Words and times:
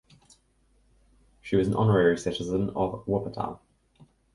She 1.41 1.55
was 1.57 1.67
an 1.67 1.75
honorary 1.75 2.17
citizen 2.17 2.71
of 2.71 3.05
Wuppertal. 3.05 3.59